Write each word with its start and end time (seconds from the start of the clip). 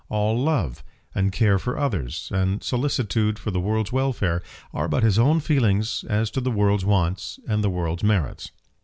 All 0.09 0.35
love, 0.43 0.83
and 1.13 1.31
care 1.31 1.59
for 1.59 1.77
others, 1.77 2.31
and 2.33 2.63
solicitude 2.63 3.37
for 3.37 3.51
the 3.51 3.59
world's 3.59 3.91
welfare, 3.91 4.41
are 4.73 4.87
but 4.87 5.03
his 5.03 5.19
own 5.19 5.39
feelings 5.41 6.03
as 6.09 6.31
to 6.31 6.41
the 6.41 6.49
world's 6.49 6.83
wants 6.83 7.39
and 7.47 7.63
the 7.63 7.69
world's 7.69 8.03
merits. 8.03 8.49